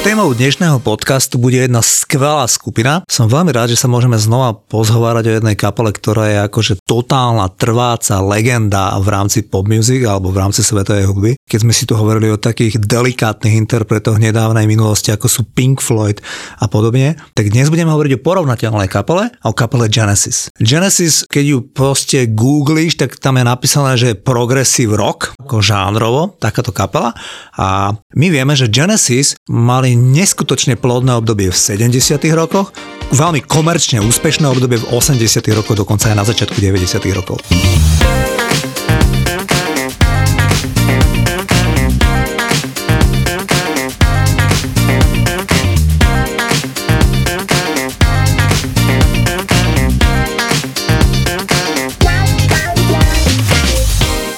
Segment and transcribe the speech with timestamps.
[0.00, 3.04] Témou dnešného podcastu bude jedna skvelá skupina.
[3.04, 7.52] Som veľmi rád, že sa môžeme znova pozhovárať o jednej kapele, ktorá je akože totálna
[7.52, 11.30] trváca legenda v rámci pop music alebo v rámci svetovej hudby.
[11.44, 16.24] Keď sme si tu hovorili o takých delikátnych interpretoch nedávnej minulosti, ako sú Pink Floyd
[16.56, 20.48] a podobne, tak dnes budeme hovoriť o porovnateľnej kapele a o kapele Genesis.
[20.56, 26.40] Genesis, keď ju proste googlíš, tak tam je napísané, že je progressive rock, ako žánrovo,
[26.40, 27.12] takáto kapela.
[27.60, 32.22] A my vieme, že Genesis mali mali neskutočne plodné obdobie v 70.
[32.30, 32.70] rokoch,
[33.10, 35.42] veľmi komerčne úspešné obdobie v 80.
[35.50, 37.10] rokoch, dokonca aj na začiatku 90.
[37.10, 37.42] rokov.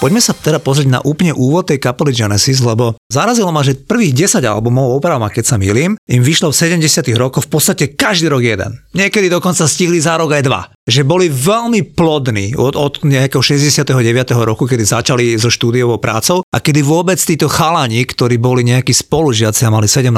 [0.03, 4.27] Poďme sa teda pozrieť na úplne úvod tej kapely Genesis, lebo zarazilo ma, že prvých
[4.27, 8.43] 10 albumov, opravom, keď sa milím, im vyšlo v 70 rokoch v podstate každý rok
[8.43, 8.83] jeden.
[8.99, 13.95] Niekedy dokonca stihli za rok aj dva že boli veľmi plodní od, od nejakého 69.
[14.43, 19.63] roku, kedy začali so štúdiovou prácou a kedy vôbec títo chalani, ktorí boli nejakí spolužiaci
[19.63, 20.11] a mali 17-18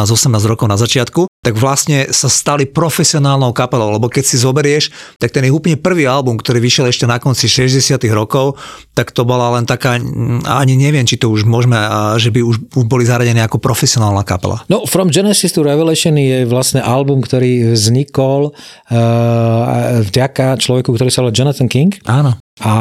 [0.49, 4.89] rokov na začiatku, tak vlastne sa stali profesionálnou kapelou, lebo keď si zoberieš,
[5.21, 8.57] tak ten ich úplne prvý album, ktorý vyšiel ešte na konci 60 rokov,
[8.97, 10.01] tak to bola len taká,
[10.49, 11.77] ani neviem, či to už môžeme,
[12.17, 12.57] že by už
[12.89, 14.65] boli zaradené ako profesionálna kapela.
[14.73, 21.23] No, From Genesis to Revelation je vlastne album, ktorý vznikol uh, vďaka človeku, ktorý sa
[21.23, 21.95] volá Jonathan King.
[22.05, 22.37] Áno.
[22.63, 22.73] A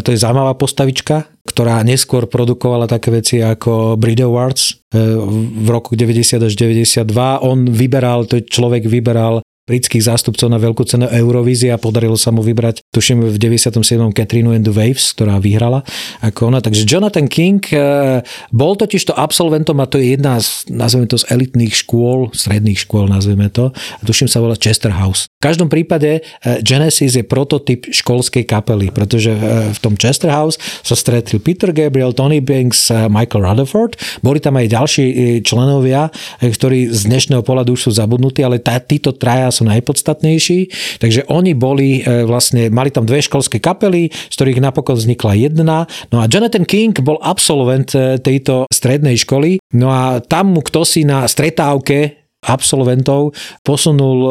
[0.00, 5.00] to je zaujímavá postavička, ktorá neskôr produkovala také veci ako Brit Awards e,
[5.36, 7.04] v roku 90 až 92.
[7.44, 12.40] On vyberal, to človek vyberal britských zástupcov na veľkú cenu Eurovízia a podarilo sa mu
[12.40, 13.84] vybrať, tuším v 97.
[14.16, 15.84] Katrinu and the Waves, ktorá vyhrala
[16.24, 16.64] ako ona.
[16.64, 21.20] Takže Jonathan King eh, bol totiž to absolventom a to je jedna z, nazveme to
[21.20, 25.28] z elitných škôl, stredných škôl nazveme to, a tuším sa volá Chester House.
[25.38, 30.56] V každom prípade eh, Genesis je prototyp školskej kapely, pretože eh, v tom Chester House
[30.80, 34.00] sa stretli Peter Gabriel, Tony Banks, Michael Rutherford.
[34.24, 35.06] Boli tam aj ďalší
[35.44, 36.08] členovia,
[36.40, 40.70] ktorí z dnešného pohľadu už sú zabudnutí, ale tá, títo traja sú najpodstatnejší.
[41.02, 45.78] Takže oni boli e, vlastne, mali tam dve školské kapely, z ktorých napokon vznikla jedna.
[46.14, 49.58] No a Jonathan King bol absolvent e, tejto strednej školy.
[49.74, 53.34] No a tam mu kto si na stretávke absolventov
[53.66, 54.30] posunul e,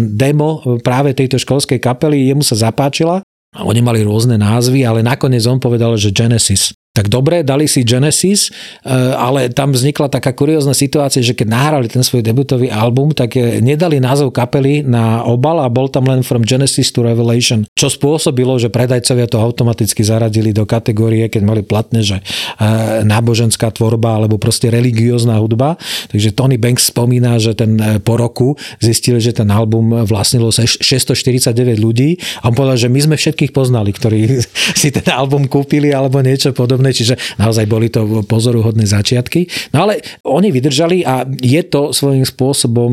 [0.00, 3.20] demo práve tejto školskej kapely, jemu sa zapáčila.
[3.52, 6.72] Oni mali rôzne názvy, ale nakoniec on povedal, že Genesis.
[6.92, 8.52] Tak dobre, dali si Genesis,
[8.84, 13.32] eh, ale tam vznikla taká kuriózna situácia, že keď nahrali ten svoj debutový album, tak
[13.40, 17.88] eh, nedali názov kapely na obal a bol tam len From Genesis to Revelation, čo
[17.88, 24.20] spôsobilo, že predajcovia to automaticky zaradili do kategórie, keď mali platné, že eh, náboženská tvorba
[24.20, 25.80] alebo proste religiózna hudba.
[26.12, 27.72] Takže Tony Banks spomína, že ten
[28.04, 33.16] po roku zistili, že ten album vlastnilo 649 ľudí a on povedal, že my sme
[33.16, 34.44] všetkých poznali, ktorí
[34.84, 39.46] si ten album kúpili alebo niečo podobné podobné, čiže naozaj boli to pozoruhodné začiatky.
[39.70, 42.90] No ale oni vydržali a je to svojím spôsobom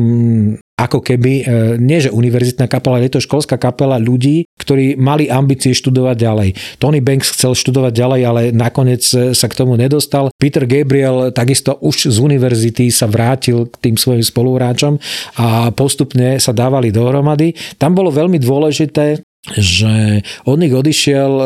[0.80, 5.28] ako keby, e, nie že univerzitná kapela, ale je to školská kapela ľudí, ktorí mali
[5.28, 6.48] ambície študovať ďalej.
[6.80, 10.32] Tony Banks chcel študovať ďalej, ale nakoniec e, sa k tomu nedostal.
[10.40, 14.96] Peter Gabriel takisto už z univerzity sa vrátil k tým svojim spoluhráčom
[15.36, 17.52] a postupne sa dávali dohromady.
[17.76, 19.20] Tam bolo veľmi dôležité
[19.56, 21.44] že od nich odišiel e,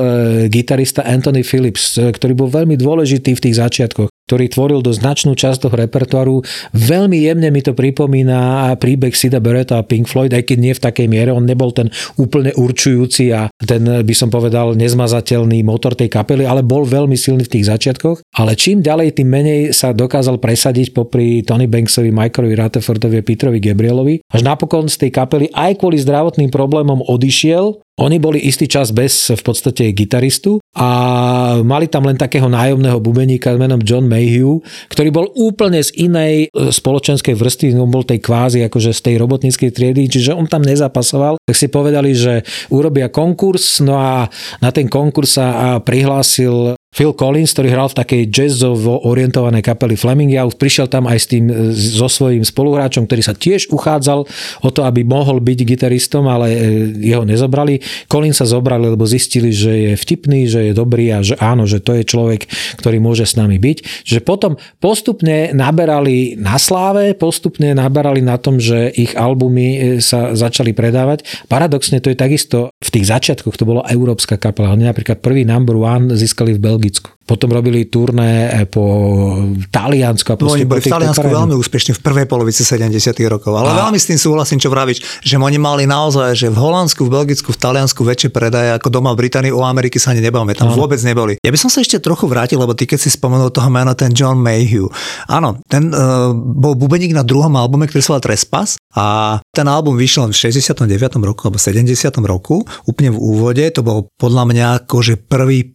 [0.52, 5.36] gitarista Anthony Phillips, e, ktorý bol veľmi dôležitý v tých začiatkoch ktorý tvoril do značnú
[5.36, 6.40] časť toho repertoáru.
[6.72, 10.80] Veľmi jemne mi to pripomína príbeh Sida Beretta a Pink Floyd, aj keď nie v
[10.80, 11.30] takej miere.
[11.36, 16.64] On nebol ten úplne určujúci a ten, by som povedal, nezmazateľný motor tej kapely, ale
[16.64, 18.24] bol veľmi silný v tých začiatkoch.
[18.40, 23.60] Ale čím ďalej, tým menej sa dokázal presadiť popri Tony Banksovi, Michaelovi Rutherfordovi a Petrovi
[23.60, 24.24] Gabrielovi.
[24.32, 29.30] Až napokon z tej kapely aj kvôli zdravotným problémom odišiel oni boli istý čas bez
[29.30, 30.88] v podstate gitaristu a
[31.62, 34.58] mali tam len takého nájomného bubeníka menom John Mayhew,
[34.90, 39.14] ktorý bol úplne z inej e, spoločenskej vrstvy, on bol tej kvázi akože z tej
[39.22, 41.38] robotníckej triedy, čiže on tam nezapasoval.
[41.46, 42.42] Tak si povedali, že
[42.74, 44.26] urobia konkurs, no a
[44.58, 50.30] na ten konkurs sa prihlásil Phil Collins, ktorý hral v takej jazzovo orientovanej kapeli Fleming
[50.30, 51.44] Youth, prišiel tam aj s tým,
[51.74, 54.22] so svojím spoluhráčom, ktorý sa tiež uchádzal
[54.62, 56.58] o to, aby mohol byť gitaristom, ale e,
[57.02, 57.82] jeho nezobrali.
[58.06, 61.82] Collins sa zobrali, lebo zistili, že je vtipný, že je dobrý a že áno, že
[61.82, 62.46] to je človek,
[62.78, 64.06] ktorý môže s nami byť.
[64.06, 70.38] Že potom postupne naberali na sláve, postupne naberali na tom, že ich albumy e, sa
[70.38, 71.26] začali predávať.
[71.50, 74.76] Paradoxne to je takisto v tých začiatkoch to bola európska kapela.
[74.76, 77.08] Oni napríklad prvý number one získali v Belgii Belgicku.
[77.24, 78.84] Potom robili turné eh, po
[79.72, 80.28] Taliansku.
[80.28, 82.92] A no, oni boli v Taliansku veľmi úspešní v prvej polovici 70
[83.32, 83.56] rokov.
[83.56, 83.88] Ale a...
[83.88, 87.48] veľmi s tým súhlasím, čo vravíš, že oni mali naozaj, že v Holandsku, v Belgicku,
[87.48, 90.76] v Taliansku väčšie predaje ako doma v Británii, o Ameriky sa ani nebavíme, tam a...
[90.76, 91.40] vôbec neboli.
[91.40, 94.12] Ja by som sa ešte trochu vrátil, lebo ty keď si spomenul toho mena, ten
[94.12, 94.92] John Mayhew.
[95.24, 99.96] Áno, ten uh, bol bubeník na druhom albume, ktorý sa volal Trespass a ten album
[99.96, 100.84] vyšiel v 69.
[101.24, 101.88] roku alebo 70.
[102.28, 105.72] roku, úplne v úvode, to bol podľa mňa akože prvý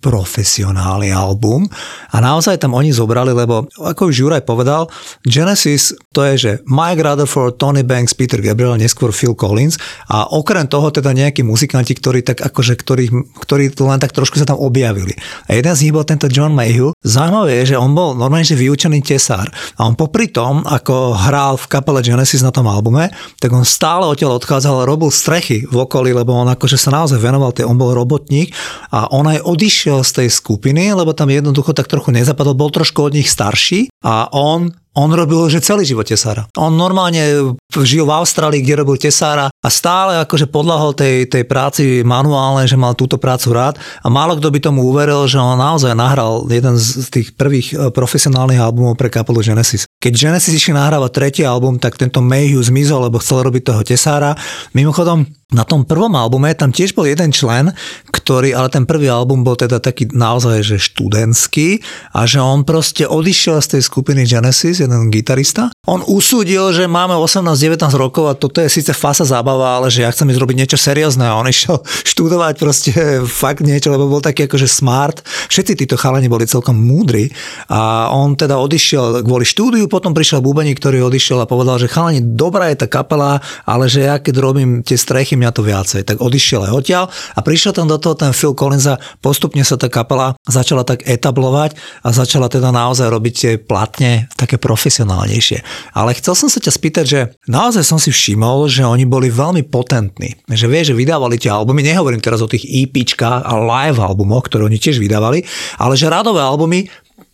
[0.99, 1.71] profesionálny album
[2.11, 4.91] a naozaj tam oni zobrali, lebo ako už Juraj povedal,
[5.23, 9.79] Genesis to je, že Mike Rutherford, Tony Banks, Peter Gabriel, neskôr Phil Collins
[10.11, 13.05] a okrem toho teda nejakí muzikanti, ktorí tak akože, ktorí,
[13.45, 15.15] ktorí len tak trošku sa tam objavili.
[15.47, 16.91] A jeden z nich bol tento John Mayhew.
[17.05, 19.47] Zaujímavé je, že on bol normálne že vyučený tesár
[19.77, 24.09] a on popri tom, ako hral v kapele Genesis na tom albume, tak on stále
[24.09, 27.93] odtiaľ odchádzal a robil strechy v okolí, lebo on akože sa naozaj venoval, on bol
[27.93, 28.51] robotník
[28.89, 33.05] a on aj odišiel z tej skupiny, lebo tam jednoducho tak trochu nezapadol, bol trošku
[33.05, 36.49] od nich starší a on on robil, že celý život tesára.
[36.59, 42.03] On normálne žil v Austrálii, kde robil tesára a stále akože podľahol tej, tej práci
[42.03, 45.95] manuálne, že mal túto prácu rád a málo kto by tomu uveril, že on naozaj
[45.95, 49.87] nahral jeden z tých prvých e, profesionálnych albumov pre kapelu Genesis.
[49.99, 54.31] Keď Genesis išli nahrávať tretí album, tak tento Mayhew zmizol, lebo chcel robiť toho tesára.
[54.71, 57.73] Mimochodom, na tom prvom albume tam tiež bol jeden člen,
[58.13, 61.81] ktorý, ale ten prvý album bol teda taký naozaj, že študentský
[62.13, 65.73] a že on proste odišiel z tej skupiny Genesis, jeden gitarista.
[65.89, 70.13] On usúdil, že máme 18-19 rokov a toto je síce fasa zábava, ale že ja
[70.13, 71.81] chcem ísť robiť niečo seriózne a on išiel
[72.13, 72.93] študovať proste
[73.25, 75.25] fakt niečo, lebo bol taký akože smart.
[75.49, 77.25] Všetci títo chalani boli celkom múdri
[77.73, 82.21] a on teda odišiel kvôli štúdiu, potom prišiel Bubení, ktorý odišiel a povedal, že chalani,
[82.21, 86.05] dobrá je tá kapela, ale že ja keď robím tie strechy, mňa to viacej.
[86.05, 89.75] Tak odišiel aj odtiaľ a prišiel tam do toho ten Phil Collins a postupne sa
[89.75, 91.75] tá kapela začala tak etablovať
[92.05, 95.65] a začala teda naozaj robiť tie platne také profesionálnejšie.
[95.97, 97.19] Ale chcel som sa ťa spýtať, že
[97.49, 100.37] naozaj som si všimol, že oni boli veľmi potentní.
[100.45, 104.69] Že vie, že vydávali tie albumy, nehovorím teraz o tých EPčkách a live albumoch, ktoré
[104.69, 105.41] oni tiež vydávali,
[105.81, 106.85] ale že radové albumy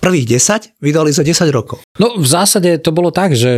[0.06, 1.82] prvých 10 vydali za 10 rokov.
[1.98, 3.50] No v zásade to bolo tak, že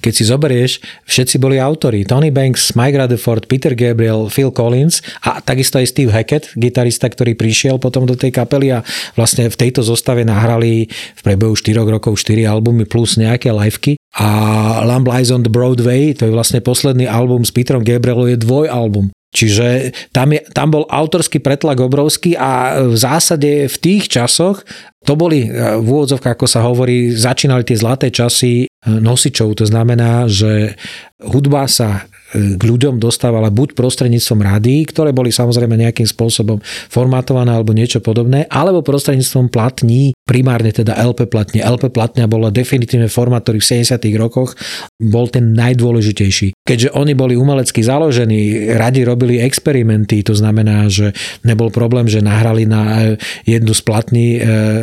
[0.00, 0.72] keď si zoberieš,
[1.04, 2.08] všetci boli autori.
[2.08, 7.36] Tony Banks, Mike Rutherford, Peter Gabriel, Phil Collins a takisto aj Steve Hackett, gitarista, ktorý
[7.36, 8.80] prišiel potom do tej kapely a
[9.12, 14.00] vlastne v tejto zostave nahrali v priebehu 4 rokov 4 albumy plus nejaké liveky.
[14.14, 14.26] A
[14.86, 19.10] Lamb Lies on the Broadway, to je vlastne posledný album s Peterom Gabrielom, je dvojalbum.
[19.34, 24.62] Čiže tam, je, tam bol autorský pretlak obrovský a v zásade v tých časoch
[25.04, 29.52] to boli v úvodzovkách, ako sa hovorí, začínali tie zlaté časy nosičov.
[29.60, 30.78] To znamená, že
[31.20, 36.58] hudba sa k ľuďom dostávala buď prostredníctvom rádií, ktoré boli samozrejme nejakým spôsobom
[36.90, 41.62] formatované alebo niečo podobné, alebo prostredníctvom platní, primárne teda LP platne.
[41.62, 44.02] LP platňa bola definitívne formát, ktorý v 70.
[44.18, 44.58] rokoch
[44.98, 46.56] bol ten najdôležitejší.
[46.64, 51.12] Keďže oni boli umelecky založení, radi robili experimenty, to znamená, že
[51.44, 53.14] nebol problém, že nahrali na
[53.44, 54.40] jednu z platní e,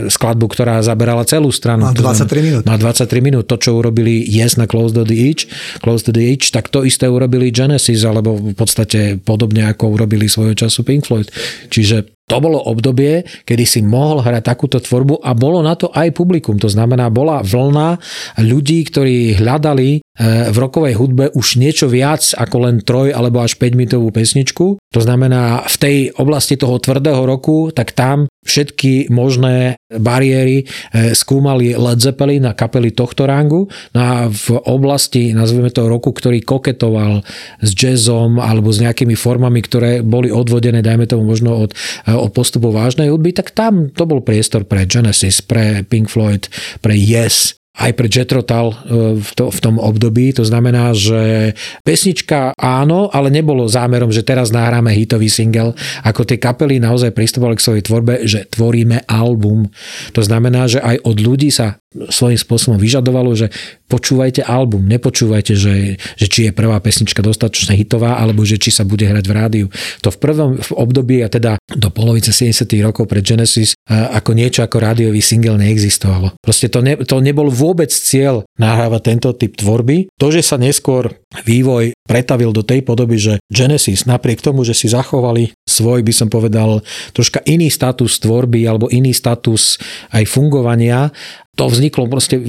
[0.08, 1.90] skladbu, ktorá zaberala celú stranu.
[1.90, 2.62] Má 23 minút.
[2.70, 3.46] Má 23 minút.
[3.50, 5.50] To, čo urobili Yes na Close to the Edge,
[5.82, 9.98] Close to the Edge, tak to isté urobili urobili Genesis, alebo v podstate podobne ako
[9.98, 11.26] urobili svojho času Pink Floyd.
[11.74, 16.16] Čiže to bolo obdobie, kedy si mohol hrať takúto tvorbu a bolo na to aj
[16.16, 16.56] publikum.
[16.64, 18.00] To znamená, bola vlna
[18.40, 20.00] ľudí, ktorí hľadali e,
[20.48, 24.80] v rokovej hudbe už niečo viac ako len troj alebo až 5 mitovú pesničku.
[24.80, 31.78] To znamená, v tej oblasti toho tvrdého roku, tak tam všetky možné bariéry e, skúmali
[31.78, 33.70] Led Zeppelin a kapely tohto rangu.
[33.94, 37.22] No a v oblasti, nazvime to roku, ktorý koketoval
[37.62, 41.72] s jazzom alebo s nejakými formami, ktoré boli odvodené, dajme tomu možno od
[42.08, 46.50] e, o postupu vážnej hudby, tak tam to bol priestor pre Genesis, pre Pink Floyd,
[46.82, 48.76] pre Yes, aj pre Jetrotal
[49.16, 50.36] v, to, v tom období.
[50.36, 51.56] To znamená, že
[51.88, 55.72] pesnička áno, ale nebolo zámerom, že teraz nahráme hitový single.
[56.04, 59.72] Ako tie kapely naozaj pristupovali k svojej tvorbe, že tvoríme album.
[60.12, 63.52] To znamená, že aj od ľudí sa svojím spôsobom vyžadovalo, že
[63.92, 68.88] počúvajte album, nepočúvajte, že, že či je prvá pesnička dostatočne hitová, alebo že či sa
[68.88, 69.68] bude hrať v rádiu.
[70.00, 72.64] To v prvom období, a teda do polovice 70.
[72.80, 76.40] rokov pre Genesis, ako niečo ako rádiový single neexistovalo.
[76.40, 80.10] Proste to, ne, to nebol vôbec cieľ nahrávať tento typ tvorby.
[80.18, 84.90] To, že sa neskôr vývoj pretavil do tej podoby, že Genesis napriek tomu, že si
[84.90, 86.82] zachovali svoj, by som povedal,
[87.14, 89.78] troška iný status tvorby alebo iný status
[90.10, 91.14] aj fungovania,
[91.62, 92.42] to vzniklo proste,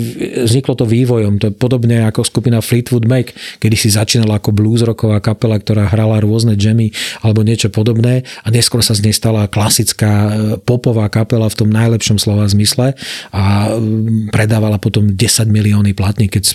[0.49, 1.37] vzniklo to vývojom.
[1.37, 5.85] To je podobne ako skupina Fleetwood Mac, kedy si začínala ako blues rocková kapela, ktorá
[5.85, 6.89] hrala rôzne jammy
[7.21, 10.31] alebo niečo podobné a neskôr sa z nej stala klasická e,
[10.65, 12.97] popová kapela v tom najlepšom slova zmysle
[13.37, 16.53] a mm, predávala potom 10 milióny platní, keď e,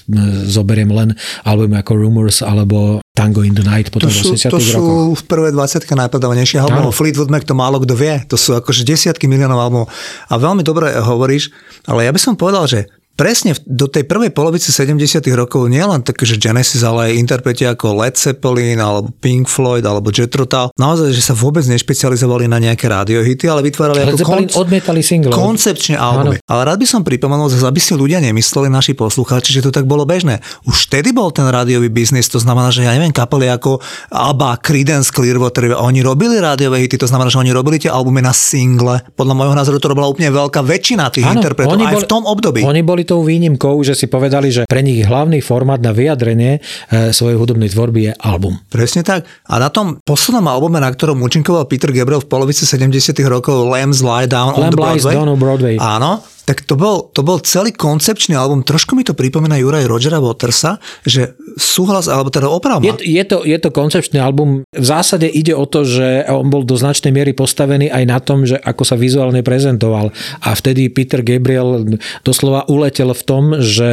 [0.50, 1.14] zoberiem len
[1.46, 4.86] albumy ako Rumors alebo Tango in the Night potom to sú, 80 to sú
[5.18, 6.94] v prvé 20 najpredávanejšie albumov.
[6.94, 8.22] Fleetwood Mac to málo kto vie.
[8.30, 9.88] To sú akože desiatky miliónov albumov.
[10.30, 11.50] A veľmi dobre hovoríš,
[11.90, 12.86] ale ja by som povedal, že
[13.18, 17.98] presne do tej prvej polovice 70 rokov nielen také, že Genesis, ale aj interpreti ako
[17.98, 22.86] Led Zeppelin, alebo Pink Floyd, alebo Jethro Tull, naozaj, že sa vôbec nešpecializovali na nejaké
[22.86, 25.34] radiohity, ale vytvárali Led ako konc- odmietali single.
[25.34, 26.38] koncepčne albumy.
[26.46, 30.06] Ale rád by som pripomenul, aby si ľudia nemysleli, naši poslucháči, že to tak bolo
[30.06, 30.38] bežné.
[30.70, 33.82] Už vtedy bol ten rádiový biznis, to znamená, že ja neviem, kapely ako
[34.14, 38.36] ABBA, Creedence Clearwater, oni robili rádiové hity, to znamená, že oni robili tie albumy na
[38.38, 39.02] single.
[39.18, 42.24] Podľa môjho názoru to robila úplne veľká väčšina tých ano, interpretov aj boli, v tom
[42.28, 42.62] období.
[42.62, 47.16] Oni boli tou výnimkou, že si povedali, že pre nich hlavný formát na vyjadrenie e,
[47.16, 48.60] svojej hudobnej tvorby je album.
[48.68, 49.24] Presne tak.
[49.48, 54.04] A na tom poslednom albume, na ktorom účinkoval Peter Gabriel v polovici 70 rokov Lambs
[54.04, 55.14] Lie Down Lamb on the Broadway.
[55.16, 55.76] Down on Broadway.
[55.80, 58.64] Áno, tak to bol, to bol celý koncepčný album.
[58.64, 63.44] Trošku mi to pripomína Juraj Rogera Watersa, že súhlas, alebo teda oprav je, je, to,
[63.44, 64.64] je to koncepčný album.
[64.72, 68.48] V zásade ide o to, že on bol do značnej miery postavený aj na tom,
[68.48, 70.16] že ako sa vizuálne prezentoval.
[70.40, 71.84] A vtedy Peter Gabriel
[72.24, 73.92] doslova uletel v tom, že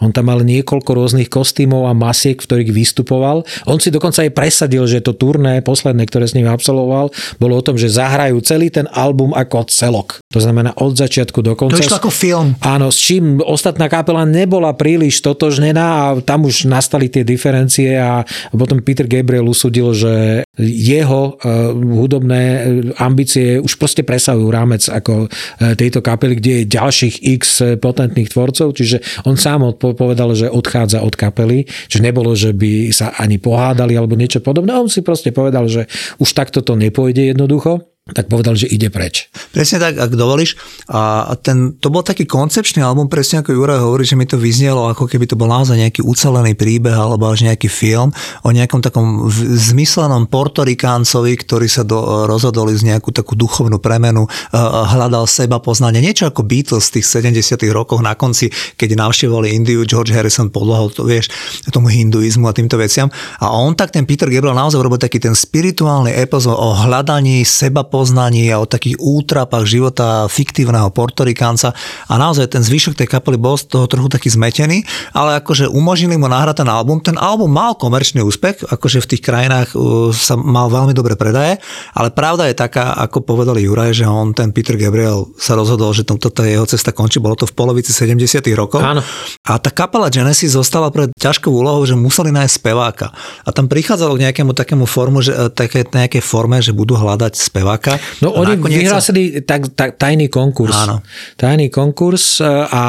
[0.00, 3.44] on tam mal niekoľko rôznych kostýmov a masiek, v ktorých vystupoval.
[3.68, 7.64] On si dokonca aj presadil, že to turné posledné, ktoré s ním absolvoval, bolo o
[7.64, 10.24] tom, že zahrajú celý ten album ako celok.
[10.32, 11.82] To znamená od začiatku do dokonca...
[11.82, 12.48] To išlo ako film.
[12.62, 18.22] Áno, s čím ostatná kapela nebola príliš totožnená a tam už nastali tie diferencie a
[18.54, 22.60] potom Peter Gabriel usudil, že jeho uh, hudobné e,
[22.96, 27.42] ambície už proste presahujú rámec ako uh, tejto kapely, kde je ďalších x
[27.76, 33.12] potentných tvorcov, čiže on sám povedal, že odchádza od kapely, že nebolo, že by sa
[33.16, 34.72] ani pohádali alebo niečo podobné.
[34.76, 35.88] On si proste povedal, že
[36.20, 39.26] už takto to nepôjde jednoducho tak povedal, že ide preč.
[39.50, 40.54] Presne tak, ak dovolíš.
[40.94, 44.86] A ten, to bol taký koncepčný album, presne ako Juraj hovorí, že mi to vyznelo,
[44.86, 48.14] ako keby to bol naozaj nejaký ucelený príbeh alebo až nejaký film
[48.46, 49.26] o nejakom takom
[49.58, 55.98] zmyslenom portorikáncovi, ktorý sa do, rozhodol z nejakú takú duchovnú premenu, hľadal seba poznanie.
[55.98, 60.94] Niečo ako Beatles z tých 70 rokoch na konci, keď navštevovali Indiu, George Harrison podľahol,
[60.94, 61.26] to vieš,
[61.74, 63.10] tomu hinduizmu a týmto veciam.
[63.42, 67.82] A on tak, ten Peter Gabriel naozaj robil taký ten spirituálny epizód o hľadaní seba
[67.96, 71.72] poznaní a o takých útrapách života fiktívneho portorikánca
[72.12, 74.84] a naozaj ten zvyšok tej kapely bol z toho trochu taký zmetený,
[75.16, 77.00] ale akože umožnili mu nahrať ten album.
[77.00, 81.56] Ten album mal komerčný úspech, akože v tých krajinách uh, sa mal veľmi dobre predaje,
[81.96, 86.04] ale pravda je taká, ako povedali Juraj, že on, ten Peter Gabriel sa rozhodol, že
[86.04, 88.84] toto jeho cesta končí, bolo to v polovici 70 rokov.
[88.84, 89.00] Áno.
[89.48, 93.08] A tá kapela Genesis zostala pred ťažkou úlohou, že museli nájsť speváka.
[93.46, 97.85] A tam prichádzalo k nejakému takému formu, že, také, nejakej forme, že budú hľadať speváka
[97.86, 98.02] roka.
[98.22, 100.74] No oni vyhlásili tak, tak, tajný konkurs.
[100.74, 101.06] Áno.
[101.38, 102.84] Tajný konkurs e, a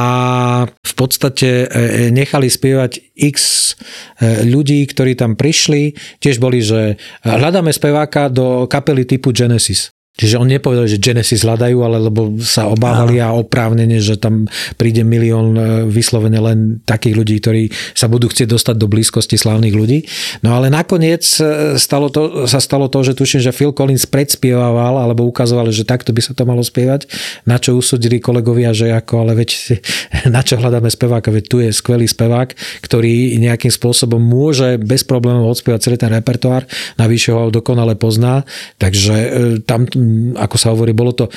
[0.66, 3.38] v podstate e, nechali spievať x
[4.18, 5.94] e, ľudí, ktorí tam prišli.
[6.18, 9.94] Tiež boli, že hľadáme speváka do kapely typu Genesis.
[10.18, 15.06] Čiže on nepovedal, že Genesis hľadajú, ale lebo sa obávali a oprávnene, že tam príde
[15.06, 20.10] milión e, vyslovene len takých ľudí, ktorí sa budú chcieť dostať do blízkosti slávnych ľudí.
[20.42, 24.98] No ale nakoniec e, stalo to, sa stalo to, že tuším, že Phil Collins predspievával
[24.98, 27.06] alebo ukazoval, že takto by sa to malo spievať,
[27.46, 29.78] na čo usudili kolegovia, že ako, ale veď
[30.36, 35.54] na čo hľadáme speváka, veď tu je skvelý spevák, ktorý nejakým spôsobom môže bez problémov
[35.54, 36.66] odspievať celý ten repertoár,
[36.98, 38.42] navyše ho dokonale pozná,
[38.82, 39.30] takže e,
[39.62, 39.86] tam
[40.36, 41.32] ako sa hovorí, bolo to e,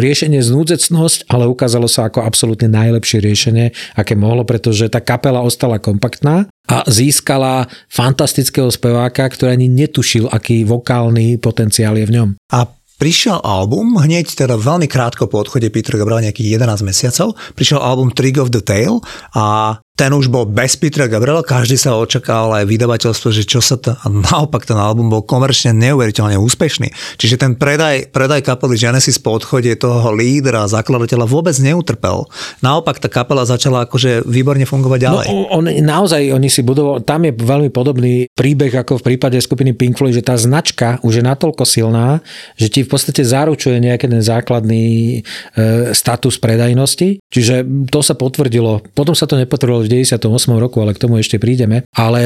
[0.00, 3.66] riešenie znúdzecnosť, ale ukázalo sa ako absolútne najlepšie riešenie,
[3.98, 10.64] aké mohlo, pretože tá kapela ostala kompaktná a získala fantastického speváka, ktorý ani netušil, aký
[10.64, 12.28] vokálny potenciál je v ňom.
[12.50, 12.64] A
[12.96, 18.08] prišiel album, hneď teda veľmi krátko po odchode Petra Gabriela, nejakých 11 mesiacov, prišiel album
[18.14, 19.04] Trig of the Tail
[19.36, 23.78] a ten už bol bez Petra Gabriela, každý sa očakával aj vydavateľstvo, že čo sa
[23.78, 26.90] to, a naopak ten album bol komerčne neuveriteľne úspešný.
[27.14, 32.26] Čiže ten predaj, predaj kapely Genesis po odchode toho lídra, zakladateľa vôbec neutrpel.
[32.58, 35.26] Naopak tá kapela začala akože výborne fungovať No, ďalej.
[35.30, 39.94] on, naozaj, oni si budovali, tam je veľmi podobný príbeh ako v prípade skupiny Pink
[39.94, 42.18] Floyd, že tá značka už je natoľko silná,
[42.58, 47.22] že ti v podstate zaručuje nejaký ten základný e, status predajnosti.
[47.30, 48.82] Čiže to sa potvrdilo.
[48.98, 50.26] Potom sa to nepotvrdilo v 98.
[50.56, 51.84] roku, ale k tomu ešte prídeme.
[51.92, 52.22] Ale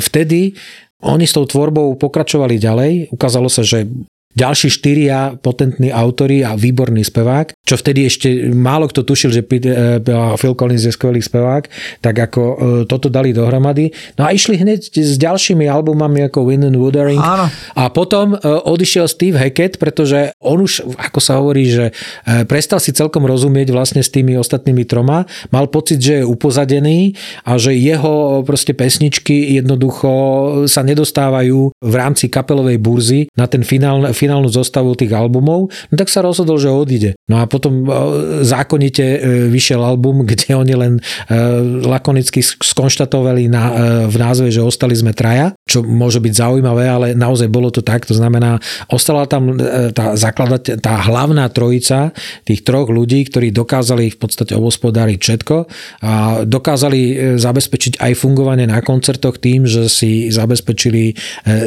[0.00, 0.56] vtedy
[1.02, 3.10] oni s tou tvorbou pokračovali ďalej.
[3.10, 3.90] Ukázalo sa, že
[4.32, 9.42] ďalší štyria potentní autory a výborný spevák, čo vtedy ešte málo kto tušil, že
[10.40, 11.68] Phil Collins je skvelý spevák,
[12.00, 12.54] tak ako e,
[12.88, 13.92] toto dali dohromady.
[14.16, 17.20] No a išli hneď s ďalšími albumami ako Wind and Wuthering.
[17.20, 17.52] Áno.
[17.76, 21.92] A potom e, odišiel Steve Hackett, pretože on už, ako sa hovorí, že
[22.48, 27.60] prestal si celkom rozumieť vlastne s tými ostatnými troma, mal pocit, že je upozadený a
[27.60, 30.10] že jeho proste pesničky jednoducho
[30.66, 36.06] sa nedostávajú v rámci kapelovej burzy na ten finálny finálnu zostavu tých albumov, no tak
[36.06, 37.10] sa rozhodol, že odíde.
[37.26, 37.88] No a potom e,
[38.46, 39.18] zákonite e,
[39.50, 41.02] vyšiel album, kde oni len e,
[41.82, 43.64] lakonicky skonštatovali na,
[44.06, 48.04] v názve, že ostali sme traja, čo môže byť zaujímavé, ale naozaj bolo to tak.
[48.06, 48.60] To znamená,
[48.92, 49.56] ostala tam
[49.96, 52.12] tá zakladať, tá hlavná trojica
[52.44, 55.56] tých troch ľudí, ktorí dokázali v podstate obospodáriť všetko
[56.04, 57.00] a dokázali
[57.40, 61.16] zabezpečiť aj fungovanie na koncertoch tým, že si zabezpečili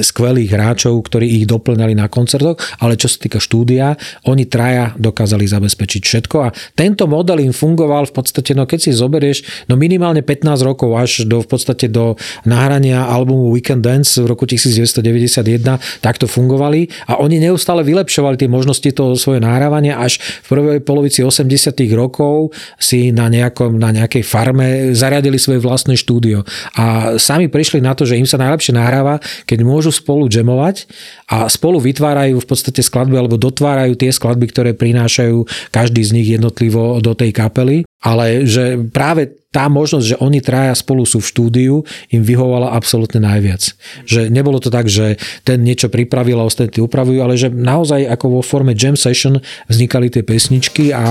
[0.06, 3.98] skvelých hráčov, ktorí ich doplňali na koncertoch koncertoch, ale čo sa týka štúdia,
[4.30, 8.92] oni traja dokázali zabezpečiť všetko a tento model im fungoval v podstate, no keď si
[8.94, 12.14] zoberieš, no minimálne 15 rokov až do, v podstate do
[12.46, 18.90] nahrania albumu Weekend Dance v roku 1991 takto fungovali a oni neustále vylepšovali tie možnosti
[18.94, 19.98] toho svoje nahrávania.
[19.98, 21.48] Až v prvej polovici 80
[21.96, 26.44] rokov si na, nejakom, na nejakej farme zariadili svoje vlastné štúdio.
[26.76, 30.86] A sami prišli na to, že im sa najlepšie nahráva, keď môžu spolu jamovať
[31.32, 36.28] a spolu vytvárajú v podstate skladby alebo dotvárajú tie skladby, ktoré prinášajú každý z nich
[36.32, 41.32] jednotlivo do tej kapely, ale že práve tá možnosť, že oni traja spolu sú v
[41.32, 41.76] štúdiu,
[42.12, 43.72] im vyhovala absolútne najviac.
[44.04, 45.16] Že nebolo to tak, že
[45.48, 49.40] ten niečo pripravil a ostatní upravujú, ale že naozaj ako vo forme jam session
[49.72, 51.04] vznikali tie pesničky a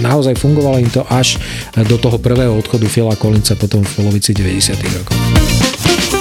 [0.00, 1.36] naozaj fungovalo im to až
[1.84, 4.80] do toho prvého odchodu Phila Collinsa potom v polovici 90.
[4.96, 6.19] rokov.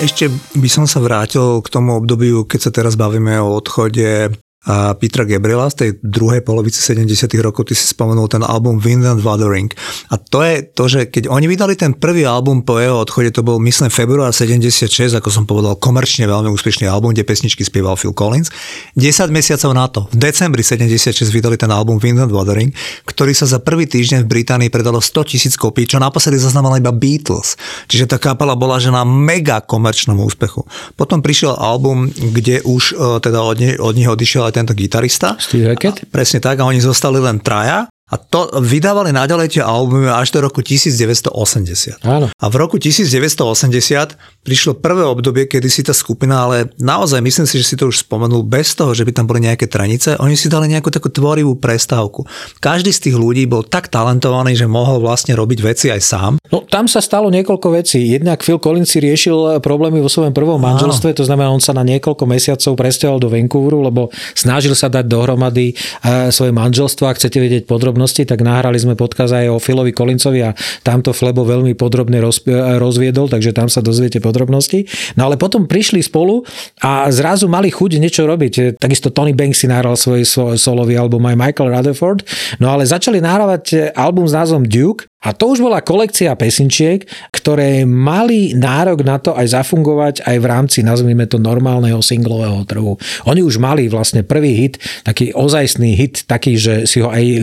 [0.00, 4.32] Ešte by som sa vrátil k tomu obdobiu, keď sa teraz bavíme o odchode
[4.68, 7.08] a Petra Gabriela z tej druhej polovici 70
[7.40, 9.72] rokov, ty si spomenul ten album Wind and Wuthering.
[10.12, 13.40] A to je to, že keď oni vydali ten prvý album po jeho odchode, to
[13.40, 18.12] bol myslím február 76, ako som povedal, komerčne veľmi úspešný album, kde pesničky spieval Phil
[18.12, 18.52] Collins.
[19.00, 22.68] 10 mesiacov na to, v decembri 76 vydali ten album Wind and Wuthering,
[23.08, 26.92] ktorý sa za prvý týždeň v Británii predalo 100 tisíc kopí, čo naposledy zaznamenali iba
[26.92, 27.56] Beatles.
[27.88, 30.68] Čiže tá kapela bola že na mega komerčnom úspechu.
[31.00, 35.34] Potom prišiel album, kde už e, teda od, ne, od nich odišiel tento gitarista.
[35.38, 36.04] Steve Hackett?
[36.04, 40.34] A, presne tak, a oni zostali len traja a to vydávali naďalej tie albumy až
[40.34, 42.02] do roku 1980.
[42.02, 42.26] Áno.
[42.26, 47.62] A v roku 1980 prišlo prvé obdobie, kedy si tá skupina, ale naozaj myslím si,
[47.62, 50.50] že si to už spomenul, bez toho, že by tam boli nejaké tranice, oni si
[50.50, 52.26] dali nejakú takú tvorivú prestávku.
[52.58, 56.32] Každý z tých ľudí bol tak talentovaný, že mohol vlastne robiť veci aj sám.
[56.50, 58.10] No tam sa stalo niekoľko vecí.
[58.10, 61.86] Jednak Phil Collins si riešil problémy vo svojom prvom manželstve, to znamená, on sa na
[61.86, 67.06] niekoľko mesiacov presťahoval do Vancouveru, lebo snažil sa dať dohromady e, svoje manželstvo.
[67.06, 71.12] Ak chcete vedieť podrobne podrobnosti, tak nahrali sme podkaz aj o Filovi Kolincovi a tamto
[71.12, 72.40] Flebo veľmi podrobne roz,
[72.80, 74.88] rozviedol, takže tam sa dozviete podrobnosti.
[75.20, 76.40] No ale potom prišli spolu
[76.80, 78.80] a zrazu mali chuť niečo robiť.
[78.80, 80.24] Takisto Tony Banks si nahral svoj,
[80.56, 82.24] solový album aj Michael Rutherford,
[82.56, 87.84] no ale začali nahrávať album s názvom Duke a to už bola kolekcia pesinčiek, ktoré
[87.84, 92.96] mali nárok na to aj zafungovať aj v rámci, nazvime to, normálneho singlového trhu.
[93.28, 97.40] Oni už mali vlastne prvý hit, taký ozajstný hit, taký, že si ho aj e,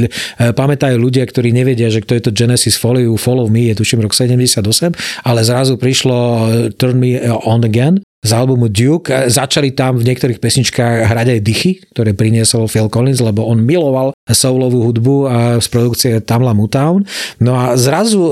[0.57, 4.17] pamätajú ľudia, ktorí nevedia, že kto je to Genesis Follow, Follow Me, je tuším rok
[4.17, 6.41] 78, ale zrazu prišlo e,
[6.73, 9.31] Turn Me On Again z albumu Duke.
[9.31, 14.11] Začali tam v niektorých pesničkách hrať aj dychy, ktoré priniesol Phil Collins, lebo on miloval
[14.27, 15.15] soulovú hudbu
[15.63, 17.07] z produkcie Tamla Mutown.
[17.39, 18.31] No a zrazu e,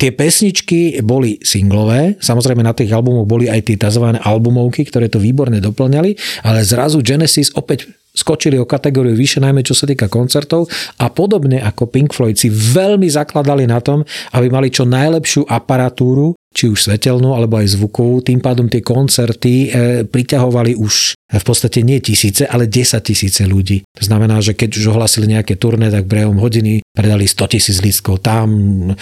[0.00, 4.16] tie pesničky boli singlové, samozrejme na tých albumoch boli aj tie tzv.
[4.16, 9.78] albumovky, ktoré to výborne doplňali, ale zrazu Genesis opäť skočili o kategóriu vyššie, najmä čo
[9.78, 10.66] sa týka koncertov
[10.98, 14.02] a podobne ako Pink Floyd si veľmi zakladali na tom,
[14.34, 18.18] aby mali čo najlepšiu aparatúru, či už svetelnú alebo aj zvukovú.
[18.26, 19.68] Tým pádom tie koncerty e,
[20.02, 23.84] priťahovali už v podstate nie tisíce, ale 10 tisíce ľudí.
[24.00, 28.24] To znamená, že keď už ohlasili nejaké turné, tak brehom hodiny predali 100 tisíc lístkov
[28.24, 28.94] tam, e,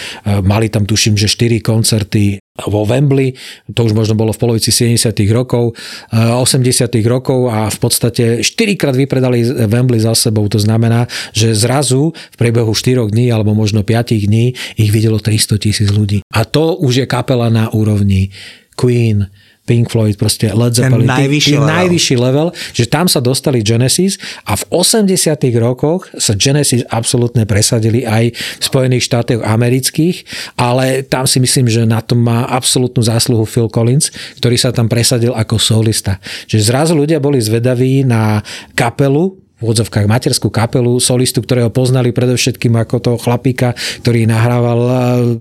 [0.43, 3.37] mali tam tuším, že 4 koncerty vo Wembley,
[3.69, 5.77] to už možno bolo v polovici 70 rokov,
[6.09, 10.49] 80 eh, rokov a v podstate 4 krát vypredali Wembley za sebou.
[10.49, 11.05] To znamená,
[11.37, 16.25] že zrazu v priebehu 4 dní alebo možno 5 dní ich videlo 300 tisíc ľudí.
[16.33, 18.33] A to už je kapela na úrovni
[18.77, 19.29] Queen,
[19.66, 21.11] Pink Floyd, proste Led Zeppelin.
[21.11, 21.68] Ten najvyšší level.
[21.68, 24.14] najvyšší level, že tam sa dostali Genesis
[24.46, 25.11] a v 80
[25.59, 30.22] rokoch sa Genesis absolútne presadili aj v Spojených štátoch amerických,
[30.55, 34.87] ale tam si myslím, že na tom má absolútnu zásluhu Phil Collins, ktorý sa tam
[34.87, 36.22] presadil ako solista.
[36.46, 38.46] Že zrazu ľudia boli zvedaví na
[38.79, 43.73] kapelu, v odzovkách materskú kapelu, solistu, ktorého poznali predovšetkým ako toho chlapíka,
[44.05, 44.92] ktorý nahrával e,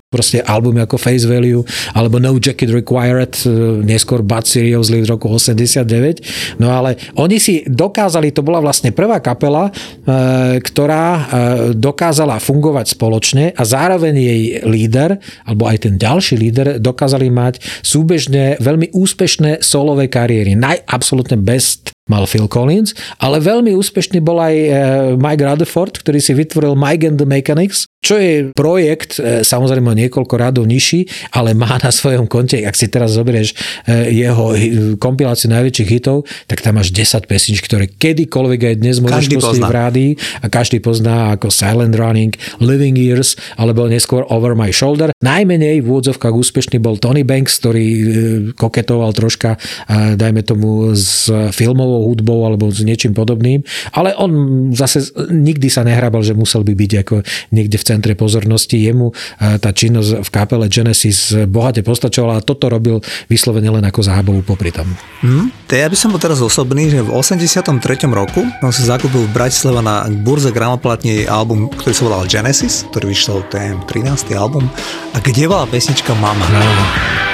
[0.08, 1.60] proste albumy ako Face Value
[1.92, 3.48] alebo No Jacket Required, e,
[3.84, 6.56] neskôr Bud Seriously z roku 89.
[6.56, 9.72] No ale oni si dokázali, to bola vlastne prvá kapela, e,
[10.64, 11.28] ktorá
[11.76, 18.56] dokázala fungovať spoločne a zároveň jej líder, alebo aj ten ďalší líder, dokázali mať súbežne
[18.64, 20.56] veľmi úspešné solové kariéry.
[20.56, 24.68] Naj, absolútne best mal Phil Collins, ale veľmi úspešný bol aj e,
[25.18, 30.34] Mike Rutherford, ktorý si vytvoril Mike and the Mechanics, čo je projekt, e, samozrejme niekoľko
[30.38, 33.58] radov nižší, ale má na svojom konte, ak si teraz zoberieš
[33.90, 34.54] e, jeho
[35.02, 39.74] kompiláciu najväčších hitov, tak tam máš 10 pesnič, ktoré kedykoľvek aj dnes môžeš pustiť v
[39.74, 40.10] rádii
[40.42, 45.10] a každý pozná ako Silent Running, Living Years alebo neskôr Over My Shoulder.
[45.18, 47.86] Najmenej v úvodzovkách úspešný bol Tony Banks, ktorý
[48.54, 49.58] koketoval troška,
[50.14, 53.64] dajme tomu, s filmov popovou hudbou alebo s niečím podobným,
[53.96, 54.30] ale on
[54.76, 57.16] zase nikdy sa nehrabal, že musel by byť ako
[57.56, 58.76] niekde v centre pozornosti.
[58.76, 59.14] Jemu e,
[59.56, 63.00] tá činnosť v kapele Genesis bohate postačovala a toto robil
[63.32, 64.86] vyslovene len ako zábavú popri tom.
[65.24, 67.80] Hmm, to ja by som bol teraz osobný, že v 83.
[68.12, 73.08] roku on si zakúpil v Bratislava na burze gramoplatní album, ktorý sa volal Genesis, ktorý
[73.10, 74.36] vyšiel ten 13.
[74.36, 74.68] album
[75.16, 76.44] a kde bola pesnička Mama.
[76.52, 77.25] No.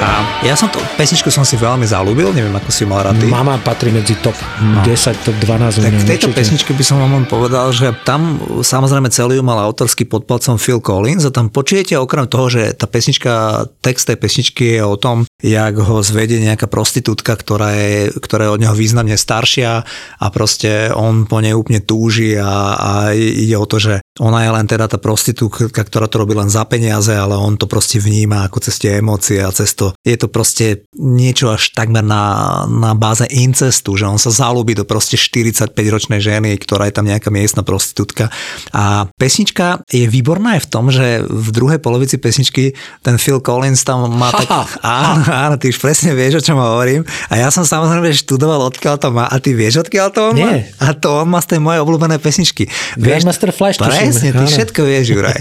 [0.00, 3.60] A ja som to, pesničku som si veľmi zalúbil, neviem, ako si mal rád Mama
[3.60, 4.32] patrí medzi top
[4.64, 4.80] no.
[4.88, 5.84] 10, top 12.
[5.84, 6.38] Tak v tejto určite.
[6.40, 11.30] pesničke by som vám povedal, že tam samozrejme celý mal autorský podpalcom Phil Collins a
[11.30, 16.00] tam počujete okrem toho, že tá pesnička, text tej pesničky je o tom, jak ho
[16.00, 19.84] zvedie nejaká prostitútka, ktorá je, ktorá je od neho významne staršia
[20.16, 24.50] a proste on po nej úplne túži a, a ide o to, že ona je
[24.56, 28.48] len teda tá prostitútka, ktorá to robí len za peniaze, ale on to proste vníma
[28.48, 32.94] ako cez tie emócie a cez to je to proste niečo až takmer na, na
[32.94, 37.66] báze incestu, že on sa zalúbi do proste 45-ročnej ženy, ktorá je tam nejaká miestna
[37.66, 38.30] prostitútka.
[38.70, 43.82] A pesnička je výborná aj v tom, že v druhej polovici pesničky ten Phil Collins
[43.82, 44.48] tam má tak...
[44.80, 47.02] Áno, áno, ty už presne vieš, o čom hovorím.
[47.28, 49.26] A ja som samozrejme študoval, odkiaľ to má.
[49.26, 50.50] A ty vieš, odkiaľ to on má?
[50.56, 50.70] Nie.
[50.78, 52.70] A to on má z tej mojej obľúbené pesničky.
[52.94, 53.82] Grandmaster Flash.
[53.82, 54.48] Presne, ty áno.
[54.48, 55.38] všetko vieš, Juraj.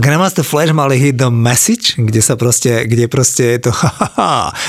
[0.00, 3.72] Grandmaster Flash mali hit The Message, kde sa proste, kde proste je to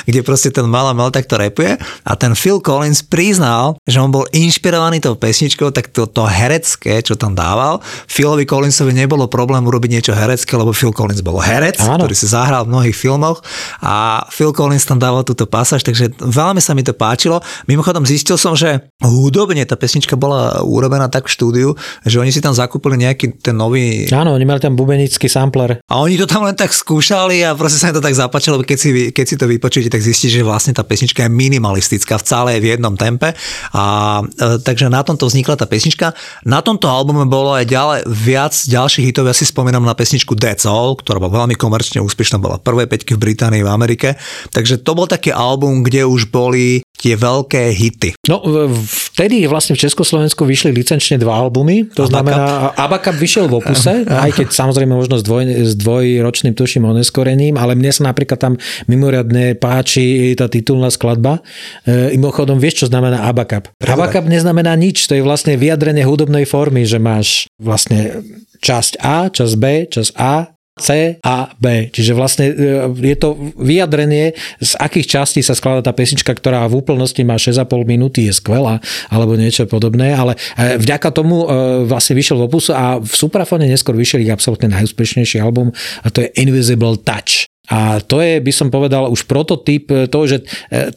[0.06, 4.28] kde proste ten malá Mel takto repuje a ten Phil Collins priznal, že on bol
[4.34, 9.90] inšpirovaný tou pesničkou, tak to, to herecké, čo tam dával, Philovi Collinsovi nebolo problém urobiť
[9.90, 12.04] niečo herecké, lebo Phil Collins bol herec, Áno.
[12.04, 13.42] ktorý si zahral v mnohých filmoch
[13.82, 17.40] a Phil Collins tam dával túto pasáž, takže veľmi sa mi to páčilo.
[17.66, 21.70] Mimochodom zistil som, že hudobne tá pesnička bola urobená tak v štúdiu,
[22.04, 24.08] že oni si tam zakúpili nejaký ten nový...
[24.10, 25.80] Áno, oni mali tam bubenický sampler.
[25.90, 28.78] A oni to tam len tak skúšali a proste sa mi to tak zapáčilo, keď
[28.78, 32.52] si, keď si to vypočujete, tak zistíte, že vlastne tá pesnička je minimalistická v celé
[32.60, 33.36] v jednom tempe.
[33.74, 33.84] A
[34.24, 36.14] e, takže na tomto vznikla tá pesnička.
[36.48, 39.28] Na tomto albume bolo aj ďalej viac ďalších hitov.
[39.28, 43.16] Ja si spomínam na pesničku That's All, ktorá bola veľmi komerčne úspešná, bola prvé peťky
[43.16, 44.16] v Británii, v Amerike.
[44.52, 48.10] Takže to bol taký album, kde už boli tie veľké hity.
[48.32, 48.40] No,
[48.88, 52.12] vtedy vlastne v Československu vyšli licenčne dva albumy, to Abacap.
[52.16, 52.44] znamená,
[52.80, 57.76] Abacap vyšiel v opuse, aj keď samozrejme možno s, dvoj, s dvojročným tuším oneskorením, ale
[57.76, 58.54] mne sa napríklad tam
[58.88, 61.44] mimoriadne páči tá titulná skladba.
[61.84, 63.76] E, mimochodom, vieš, čo znamená Abacap?
[63.84, 68.24] Abacap neznamená nič, to je vlastne vyjadrenie hudobnej formy, že máš vlastne
[68.64, 71.94] časť A, časť B, časť A, C a B.
[71.94, 72.54] Čiže vlastne e,
[72.98, 77.86] je to vyjadrenie, z akých častí sa skladá tá pesnička, ktorá v úplnosti má 6,5
[77.86, 78.82] minúty, je skvelá,
[79.14, 81.48] alebo niečo podobné, ale e, vďaka tomu e,
[81.86, 85.70] vlastne vyšiel v opusu a v Suprafone neskôr vyšiel ich absolútne najúspešnejší album
[86.02, 87.46] a to je Invisible Touch.
[87.72, 90.44] A to je, by som povedal, už prototyp toho, že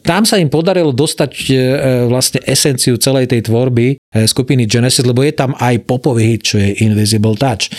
[0.03, 1.31] tam sa im podarilo dostať
[2.11, 6.81] vlastne esenciu celej tej tvorby skupiny Genesis, lebo je tam aj popový hit, čo je
[6.81, 7.69] Invisible Touch.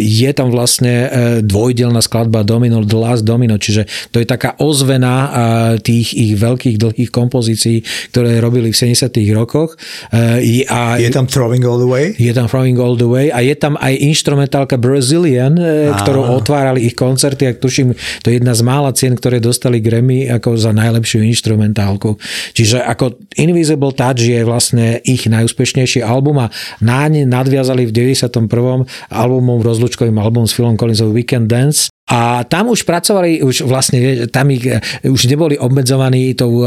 [0.00, 1.06] Je tam vlastne
[1.44, 5.30] dvojdelná skladba Domino, The Last Domino, čiže to je taká ozvena
[5.78, 9.76] tých ich veľkých dlhých kompozícií, ktoré robili v 70 rokoch.
[10.10, 12.16] A je tam Throwing All the Way?
[12.16, 15.52] Je tam Throwing All the Way a je tam aj instrumentálka Brazilian,
[15.92, 17.92] ktorú otvárali ich koncerty, ak tuším,
[18.24, 22.16] to je jedna z mála cien, ktoré dostali Grammy ako za najlepšiu instrumentálku.
[22.56, 25.26] Čiže ako Invisible Touch je vlastne ich
[25.60, 26.46] najúspešnejší album a
[26.80, 28.88] ne nadviazali v 91.
[29.12, 34.50] albumom rozlučkovým album s Philom Collinsov Weekend Dance a tam už pracovali, už vlastne, tam
[34.50, 36.66] ich, e, už neboli obmedzovaní tou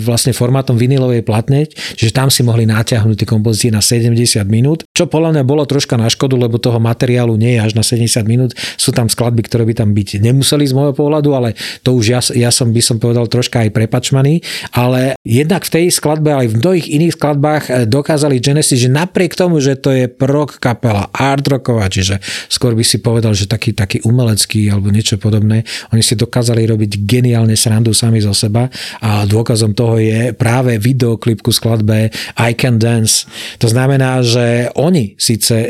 [0.00, 4.16] vlastne formátom vinilovej platne, čiže tam si mohli natiahnuť tie kompozície na 70
[4.48, 7.84] minút, čo podľa mňa bolo troška na škodu, lebo toho materiálu nie je až na
[7.84, 8.56] 70 minút.
[8.80, 11.52] Sú tam skladby, ktoré by tam byť nemuseli z môjho pohľadu, ale
[11.84, 14.40] to už ja, ja som by som povedal troška aj prepačmaný.
[14.72, 18.88] Ale jednak v tej skladbe, ale aj v mnohých iných skladbách e, dokázali Genesis, že
[18.88, 23.44] napriek tomu, že to je prok kapela, art rocková, čiže skôr by si povedal, že
[23.44, 25.66] taký, taký umelecký alebo niečo podobné.
[25.90, 28.70] Oni si dokázali robiť geniálne srandu sami zo seba
[29.02, 33.26] a dôkazom toho je práve videoklip ku skladbe I Can Dance.
[33.58, 35.66] To znamená, že oni síce e,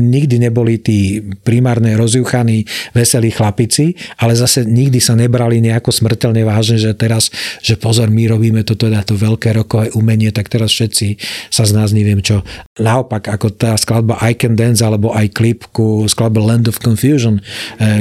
[0.00, 2.64] nikdy neboli tí primárne rozjuchaní
[2.96, 7.28] veselí chlapici, ale zase nikdy sa nebrali nejako smrteľne vážne, že teraz,
[7.60, 11.18] že pozor, my robíme toto, teda to veľké rokové umenie, tak teraz všetci
[11.50, 12.46] sa z nás neviem čo.
[12.78, 17.42] Naopak, ako tá skladba I Can Dance alebo aj klip ku skladbe Land of Confusion,
[17.42, 17.42] e,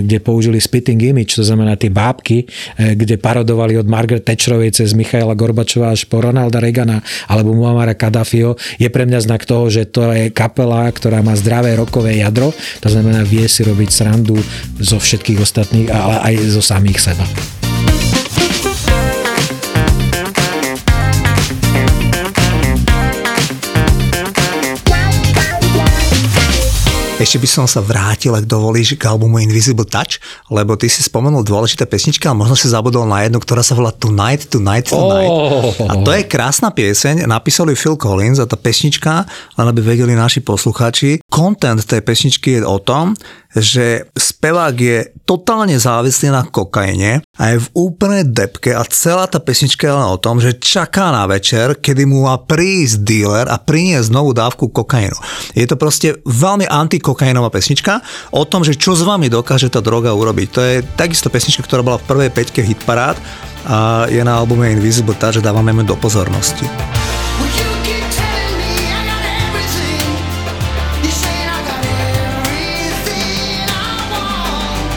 [0.05, 2.45] kde použili použili spitting image, to znamená tie bábky,
[2.77, 7.97] e, kde parodovali od Margaret Thatcherovej cez Michaela Gorbačova až po Ronalda Reagana alebo Muamara
[7.97, 12.53] Kaddafio, je pre mňa znak toho, že to je kapela, ktorá má zdravé rokové jadro,
[12.77, 14.37] to znamená vie si robiť srandu
[14.77, 17.25] zo všetkých ostatných, ale aj zo samých seba.
[27.15, 30.19] Ešte by som sa vrátil, ak dovolíš, k albumu Invisible Touch,
[30.51, 33.95] lebo ty si spomenul dôležité pesnička a možno si zabudol na jednu, ktorá sa volá
[33.95, 35.31] Tonight, Tonight, Tonight.
[35.31, 35.71] Oh.
[35.87, 39.23] A to je krásna pieseň, napísal ju Phil Collins a tá pesnička,
[39.55, 43.11] len aby vedeli naši posluchači, content tej pesničky je o tom,
[43.51, 49.43] že spevák je totálne závislý na kokaine a je v úplnej depke a celá tá
[49.43, 53.59] pesnička je len o tom, že čaká na večer, kedy mu má prísť dealer a
[53.59, 55.15] priniesť novú dávku kokainu.
[55.51, 57.99] Je to proste veľmi antikokainová pesnička
[58.31, 60.47] o tom, že čo s vami dokáže tá droga urobiť.
[60.55, 63.19] To je takisto pesnička, ktorá bola v prvej peťke hitparád
[63.67, 67.04] a je na albume Invisible Touch, že dávame do pozornosti.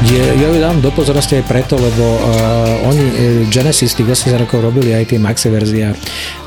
[0.08, 3.12] Je, ja ju dám do pozornosti aj preto, lebo uh, oni, uh,
[3.52, 5.92] Genesis tých 80 rokov robili aj tie maxi verzia.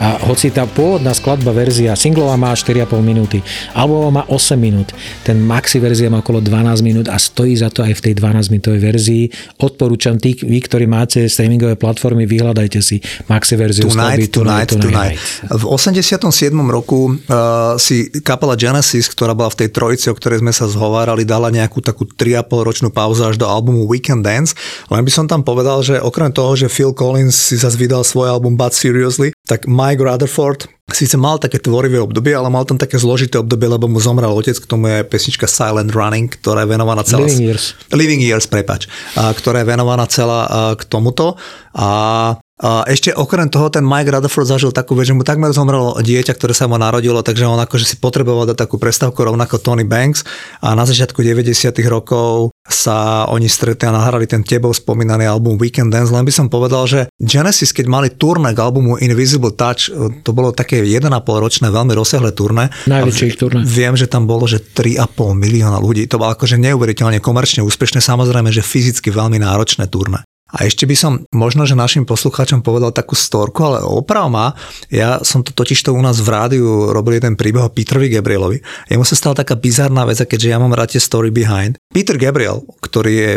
[0.02, 3.38] A hoci tá pôvodná skladba verzia singlová má 4,5 minúty,
[3.78, 4.89] albová má 8 minút,
[5.21, 8.50] ten maxi verzia má okolo 12 minút a stojí za to aj v tej 12
[8.50, 9.24] minútovej verzii.
[9.62, 12.97] Odporúčam tí, vy, ktorí máte streamingové platformy, vyhľadajte si
[13.30, 15.54] maxi verziu tonight, skladby Tonight, Tonight, tonight.
[15.54, 16.50] V 87.
[16.65, 21.30] roku uh, si kapela Genesis, ktorá bola v tej trojici, o ktorej sme sa zhovárali,
[21.30, 24.56] dala nejakú takú 3,5 ročnú pauzu až do albumu Weekend Dance,
[24.88, 28.32] len by som tam povedal, že okrem toho, že Phil Collins si zase vydal svoj
[28.32, 33.00] album But Seriously, tak Mike Rutherford síce mal také tvorivé obdobie, ale mal tam také
[33.00, 37.02] zložité obdobie, lebo mu zomrel otec, k tomu je pesnička Silent Running, ktorá je venovaná
[37.08, 37.24] celá...
[37.24, 37.66] Living Years.
[37.96, 38.92] Living Years, prepač.
[39.16, 41.40] Ktorá je venovaná celá k tomuto.
[41.76, 45.98] A a ešte okrem toho ten Mike Rutherford zažil takú vec, že mu takmer zomrelo
[45.98, 49.82] dieťa, ktoré sa mu narodilo, takže on akože si potreboval dať takú prestávku rovnako Tony
[49.82, 50.22] Banks
[50.62, 55.89] a na začiatku 90 rokov sa oni stretli a nahrali ten tebou spomínaný album Weekend
[55.89, 59.89] Dance, len by som povedal, že Genesis, keď mali turné k albumu Invisible Touch,
[60.21, 62.69] to bolo také 1,5 ročné, veľmi rozsiahle turné.
[62.86, 63.65] Najväčšie ich turné.
[63.65, 66.06] Viem, že tam bolo, že 3,5 milióna ľudí.
[66.06, 70.21] To bolo akože neuveriteľne komerčne úspešné, samozrejme, že fyzicky veľmi náročné turné.
[70.52, 74.52] A ešte by som možno, že našim poslucháčom povedal takú storku, ale oprav ma,
[74.92, 78.60] ja som to totiž to u nás v rádiu robil jeden príbeh o Petrovi Gabrielovi.
[78.92, 81.80] Jemu sa stala taká bizarná vec, keďže ja mám rád tie story behind.
[81.96, 83.32] Peter Gabriel, ktorý je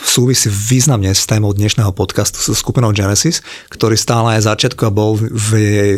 [0.00, 5.18] súvisí významne s témou dnešného podcastu so skupinou Genesis, ktorý stále aj začiatku a bol
[5.18, 5.50] v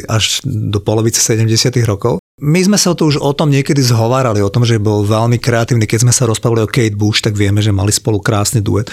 [0.08, 2.18] až do polovice 70 rokov.
[2.40, 5.84] My sme sa to už o tom niekedy zhovárali, o tom, že bol veľmi kreatívny.
[5.84, 8.90] Keď sme sa rozprávali o Kate Bush, tak vieme, že mali spolu krásny duet.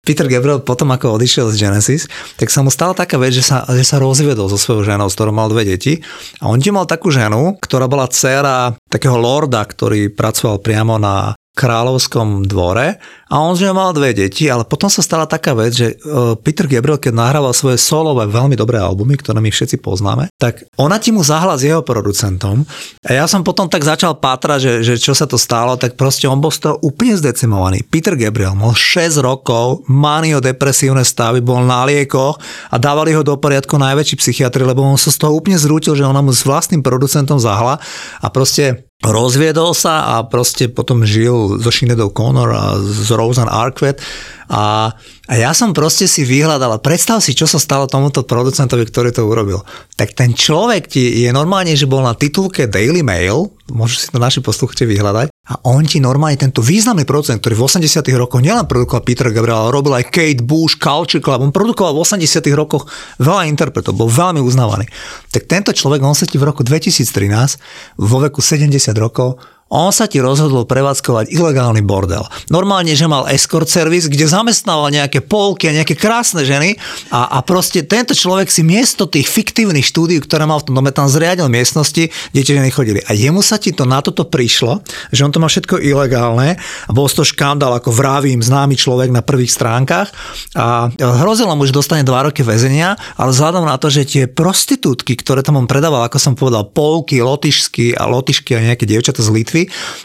[0.00, 2.02] Peter Gabriel potom ako odišiel z Genesis,
[2.40, 5.16] tak sa mu stala taká vec, že sa, že sa rozviedol so svojou ženou, s
[5.16, 6.00] ktorou mal dve deti.
[6.40, 11.36] A on ti mal takú ženu, ktorá bola dcera takého lorda, ktorý pracoval priamo na
[11.60, 12.96] kráľovskom dvore
[13.30, 15.94] a on z neho mal dve deti, ale potom sa stala taká vec, že e,
[16.40, 20.96] Peter Gabriel, keď nahrával svoje solové veľmi dobré albumy, ktoré my všetci poznáme, tak ona
[20.96, 22.64] ti mu zahla s jeho producentom
[23.04, 26.24] a ja som potom tak začal pátrať, že, že čo sa to stalo, tak proste
[26.24, 27.84] on bol z toho úplne zdecimovaný.
[27.84, 32.40] Peter Gabriel mal 6 rokov, manio-depresívne stavy, bol na liekoch
[32.72, 36.08] a dávali ho do poriadku najväčší psychiatri, lebo on sa z toho úplne zrútil, že
[36.08, 37.78] ona mu s vlastným producentom zahla
[38.18, 44.04] a proste rozviedol sa a proste potom žil so Sinead O'Connor a s Roseanne Arquette
[44.50, 44.90] a,
[45.30, 49.14] a ja som proste si vyhľadal, a predstav si, čo sa stalo tomuto producentovi, ktorý
[49.14, 49.62] to urobil.
[49.94, 54.18] Tak ten človek ti je normálne, že bol na titulke Daily Mail, môžu si to
[54.18, 58.66] naši posluchači vyhľadať, a on ti normálne, tento významný producent, ktorý v 80 rokoch nielen
[58.66, 62.90] produkoval Peter Gabriel, ale robil aj Kate Bush, Culture Club, on produkoval v 80 rokoch
[63.22, 64.90] veľa interpretov, bol veľmi uznávaný.
[65.30, 69.38] Tak tento človek, on sa ti v roku 2013, vo veku 70 rokov,
[69.70, 72.26] on sa ti rozhodol prevádzkovať ilegálny bordel.
[72.50, 76.74] Normálne, že mal escort servis, kde zamestnával nejaké polky a nejaké krásne ženy
[77.14, 80.90] a, a proste tento človek si miesto tých fiktívnych štúdií, ktoré mal v tom dome,
[80.90, 82.98] tam zriadil miestnosti, kde tie ženy chodili.
[83.06, 84.82] A jemu sa ti to na toto prišlo,
[85.14, 89.22] že on to má všetko ilegálne a bol to škandál, ako vravím, známy človek na
[89.22, 90.10] prvých stránkach
[90.58, 95.14] a hrozilo mu, že dostane dva roky väzenia, ale vzhľadom na to, že tie prostitútky,
[95.14, 99.30] ktoré tam on predával, ako som povedal, polky, lotyšsky a lotyšky a nejaké dievčata z
[99.30, 99.59] Litvy,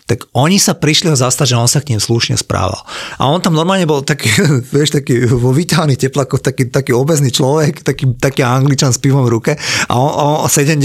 [0.10, 2.82] tak oni sa prišli ho zastať, že on sa k nim slušne správal.
[3.22, 4.32] A on tam normálne bol taký,
[4.76, 9.34] vieš, taký vo vyťahaných teplakoch, taký, taký obezný človek, taký, taký angličan s pivom v
[9.34, 9.52] ruke
[9.88, 10.82] a on, on 70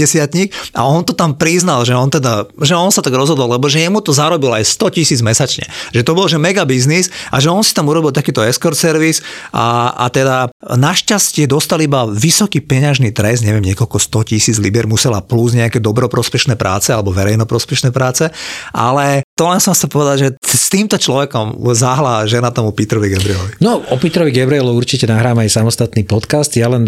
[0.75, 3.81] a on to tam priznal, že on teda, že on sa tak rozhodol, lebo že
[3.81, 5.65] jemu to zarobil aj 100 tisíc mesačne.
[5.95, 9.23] Že to bol že mega biznis a že on si tam urobil takýto escort servis
[9.55, 15.23] a, a teda našťastie dostal iba vysoký peňažný trest, neviem, niekoľko 100 tisíc libier musela
[15.23, 18.27] plus nejaké dobroprospešné práce alebo verejnoprospešné práce
[18.69, 23.57] ale to len som sa povedať, že s týmto človekom zahla žena tomu Petrovi Gabrielovi.
[23.57, 26.53] No, o Petrovi Gabrielovi určite nahrám aj samostatný podcast.
[26.53, 26.85] Ja len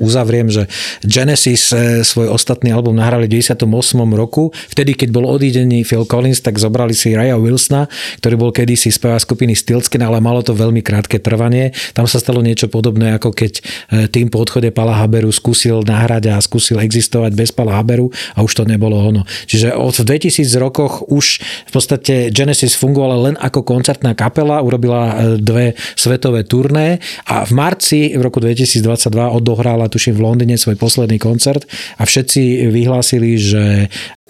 [0.00, 0.64] uzavriem, že
[1.04, 3.68] Genesis eh, svoj ostatný album nahrali v 98.
[4.16, 4.48] roku.
[4.72, 7.84] Vtedy, keď bol odídený Phil Collins, tak zobrali si Raya Wilsona,
[8.24, 11.76] ktorý bol kedysi spevá skupiny Stilskin, ale malo to veľmi krátke trvanie.
[11.92, 16.32] Tam sa stalo niečo podobné, ako keď eh, tým po odchode Pala Haberu skúsil nahrať
[16.32, 19.28] a skúsil existovať bez Pala Haberu a už to nebolo ono.
[19.44, 25.14] Čiže od 2000 rokoch už v podstate Genesis fungovala len ako koncertná kapela, urobila e,
[25.42, 31.18] dve svetové turné a v marci v roku 2022 odohrála, tuším, v Londýne svoj posledný
[31.18, 31.66] koncert
[31.98, 33.64] a všetci vyhlásili, že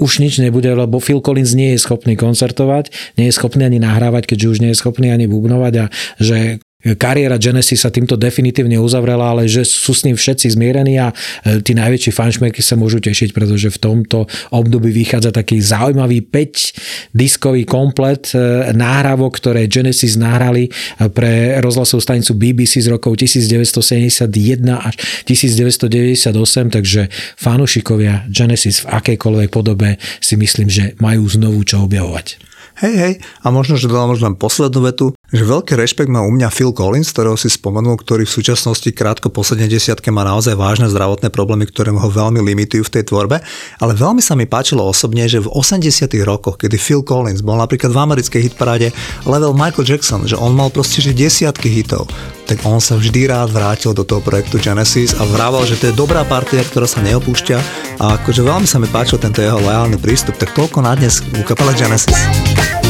[0.01, 4.33] už nič nebude, lebo Phil Collins nie je schopný koncertovať, nie je schopný ani nahrávať,
[4.33, 6.65] keďže už nie je schopný ani bubnovať a že
[6.97, 11.61] kariéra Genesis sa týmto definitívne uzavrela, ale že sú s ním všetci zmierení a e,
[11.61, 17.69] tí najväčší fanšmeky sa môžu tešiť, pretože v tomto období vychádza taký zaujímavý 5 diskový
[17.69, 20.71] komplet e, náhrávok, ktoré Genesis nahrali e,
[21.13, 24.33] pre rozhlasovú stanicu BBC z rokov 1971
[24.73, 24.95] až
[25.29, 26.33] 1998,
[26.73, 32.50] takže fanúšikovia Genesis v akejkoľvek podobe si myslím, že majú znovu čo objavovať.
[32.79, 36.31] Hej, hej, a možno, že dodám možno len poslednú vetu, že veľký rešpekt má u
[36.31, 40.87] mňa Phil Collins, ktorého si spomenul, ktorý v súčasnosti krátko po 70 má naozaj vážne
[40.87, 43.43] zdravotné problémy, ktoré ho veľmi limitujú v tej tvorbe,
[43.83, 47.91] ale veľmi sa mi páčilo osobne, že v 80 rokoch, kedy Phil Collins bol napríklad
[47.91, 48.95] v americkej hitparáde
[49.27, 52.07] level Michael Jackson, že on mal proste že desiatky hitov,
[52.51, 55.95] tak on sa vždy rád vrátil do toho projektu Genesis a vrával, že to je
[55.95, 57.59] dobrá partia, ktorá sa neopúšťa
[58.03, 61.47] a akože veľmi sa mi páčil tento jeho lojálny prístup, tak toľko na dnes u
[61.47, 62.90] kapele Genesis.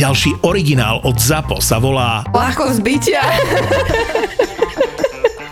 [0.00, 3.20] Ďalší originál od ZAPO sa volá Ľahko zbytia.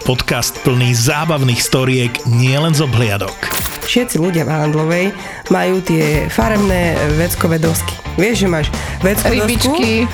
[0.09, 3.37] podcast plný zábavných storiek nielen z obhliadok.
[3.85, 5.07] Všetci ľudia v Handlovej
[5.53, 7.92] majú tie farebné veckové dosky.
[8.17, 8.67] Vieš, že máš
[9.05, 10.09] veckové Rybičky.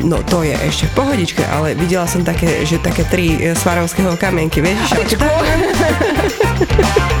[0.00, 4.16] No to je ešte v pohodičke, ale videla som také, že také tri e, svarovského
[4.16, 4.80] kamienky, vieš?
[4.96, 5.20] že-